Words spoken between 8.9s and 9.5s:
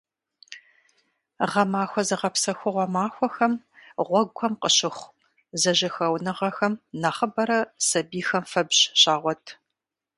щагъуэт.